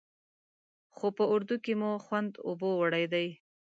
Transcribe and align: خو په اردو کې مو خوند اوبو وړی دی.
خو 0.95 1.07
په 1.17 1.23
اردو 1.33 1.55
کې 1.63 1.73
مو 1.79 1.91
خوند 2.05 2.31
اوبو 2.47 2.69
وړی 2.81 3.05
دی. 3.13 3.27